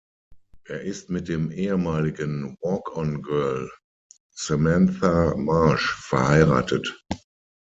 Er 0.65 0.81
ist 0.81 1.11
mit 1.11 1.27
dem 1.27 1.51
ehemaligen 1.51 2.57
„Walk 2.63 2.97
on 2.97 3.21
Girl“ 3.21 3.69
Samantha 4.33 5.35
Marsh 5.37 5.93
verheiratet. 6.01 6.99